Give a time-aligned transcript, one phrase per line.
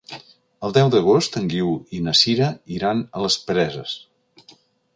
[0.67, 3.95] El deu d'agost en Guiu i na Sira iran a les Preses.